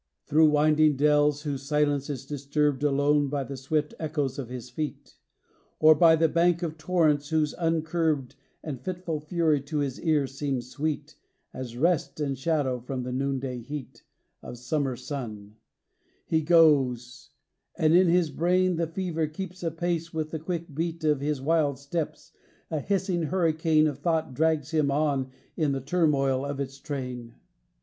12 0.29 0.33
CHRISTMAS 0.33 0.33
EVE. 0.33 0.33
XVIII. 0.33 0.49
Thro' 0.49 0.61
winding 0.63 0.95
dells 0.97 1.41
whose 1.43 1.61
silence 1.61 2.09
is 2.09 2.25
disturbed 2.25 2.83
Alone 2.83 3.27
by 3.27 3.43
the 3.43 3.55
swift 3.55 3.93
echoes 3.99 4.39
of 4.39 4.49
his 4.49 4.71
feet; 4.71 5.15
Or, 5.77 5.93
by 5.93 6.15
the 6.15 6.27
bank 6.27 6.63
of 6.63 6.79
torrents 6.79 7.29
whose 7.29 7.53
uncurbed 7.53 8.33
And 8.63 8.81
fitful 8.81 9.19
fury 9.19 9.61
to 9.61 9.77
his 9.77 10.01
ear 10.01 10.25
seems 10.25 10.71
sweet 10.71 11.17
As 11.53 11.77
rest 11.77 12.19
and 12.19 12.35
shadow 12.35 12.79
from 12.79 13.03
the 13.03 13.11
noon 13.11 13.37
day 13.39 13.59
heat 13.59 14.03
Of 14.41 14.57
summer 14.57 14.95
sun, 14.95 15.57
he 16.25 16.41
goes; 16.41 17.29
and 17.77 17.93
in 17.95 18.07
his 18.07 18.31
brain 18.31 18.77
The 18.77 18.87
fever 18.87 19.27
keeps 19.27 19.61
apace 19.61 20.11
with 20.11 20.31
the 20.31 20.39
quick 20.39 20.73
beat 20.73 21.03
Of 21.03 21.21
his 21.21 21.43
wild 21.43 21.77
steps, 21.77 22.31
A 22.71 22.79
hissing 22.79 23.21
hurricane 23.25 23.85
Of 23.85 24.01
tho't 24.01 24.33
drags 24.33 24.71
him 24.71 24.89
on 24.89 25.29
in 25.55 25.73
the 25.73 25.79
turmoil 25.79 26.43
of 26.43 26.59
its 26.59 26.79
train. 26.79 27.35